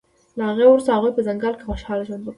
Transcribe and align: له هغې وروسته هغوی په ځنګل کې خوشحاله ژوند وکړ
له 0.37 0.43
هغې 0.49 0.65
وروسته 0.67 0.89
هغوی 0.95 1.11
په 1.15 1.21
ځنګل 1.27 1.53
کې 1.57 1.65
خوشحاله 1.69 2.03
ژوند 2.07 2.21
وکړ 2.23 2.29